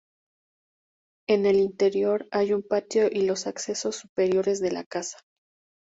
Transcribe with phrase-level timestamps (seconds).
[1.29, 5.19] En el interior hay un patio y los accesos superiores de la casa.